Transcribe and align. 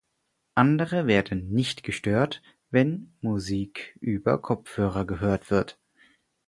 Andere 0.55 1.05
werden 1.05 1.49
nicht 1.51 1.83
gestört, 1.83 2.41
wenn 2.71 3.13
Musik 3.21 3.95
über 4.01 4.41
Kopfhörer 4.41 5.05
gehört 5.05 5.51
wird. 5.51 5.77